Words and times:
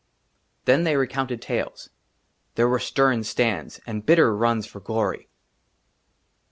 THEN 0.65 0.83
THEY 0.83 0.97
RECOUNTED 0.97 1.43
TALES," 1.43 1.91
THERE 2.55 2.67
WERE 2.67 2.79
STERN 2.79 3.23
STANDS" 3.23 3.79
AND 3.85 4.03
BITTER 4.03 4.35
RUNS 4.35 4.65
FOR 4.65 4.79
GLORY." 4.79 5.29